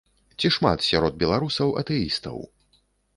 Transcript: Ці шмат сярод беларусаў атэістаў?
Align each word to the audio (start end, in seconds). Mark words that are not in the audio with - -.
Ці 0.37 0.49
шмат 0.55 0.85
сярод 0.87 1.19
беларусаў 1.23 1.75
атэістаў? 1.83 2.41